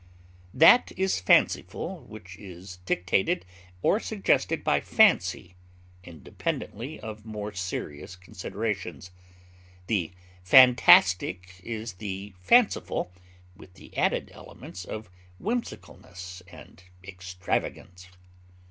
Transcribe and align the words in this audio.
That 0.55 0.91
is 0.97 1.19
fanciful 1.21 1.99
which 2.05 2.35
is 2.39 2.77
dictated 2.87 3.45
or 3.83 3.99
suggested 3.99 4.63
by 4.63 4.81
fancy 4.81 5.53
independently 6.03 6.99
of 6.99 7.23
more 7.23 7.53
serious 7.53 8.15
considerations; 8.15 9.11
the 9.85 10.11
fantastic 10.41 11.61
is 11.63 11.93
the 12.01 12.33
fanciful 12.39 13.11
with 13.55 13.75
the 13.75 13.95
added 13.95 14.31
elements 14.33 14.85
of 14.85 15.07
whimsicalness 15.39 16.41
and 16.47 16.83
extravagance. 17.03 18.07